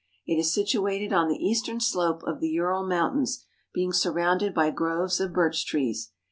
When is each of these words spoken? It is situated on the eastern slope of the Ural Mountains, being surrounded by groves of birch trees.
It 0.25 0.39
is 0.39 0.51
situated 0.51 1.13
on 1.13 1.27
the 1.27 1.35
eastern 1.37 1.79
slope 1.79 2.23
of 2.23 2.39
the 2.39 2.49
Ural 2.49 2.83
Mountains, 2.87 3.45
being 3.71 3.93
surrounded 3.93 4.51
by 4.51 4.71
groves 4.71 5.19
of 5.19 5.31
birch 5.31 5.63
trees. 5.63 6.09